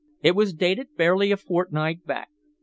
It 0.23 0.31
was 0.35 0.55
dated 0.55 0.95
barely 0.97 1.31
a 1.31 1.37
fortnight 1.37 2.07
back. 2.07 2.29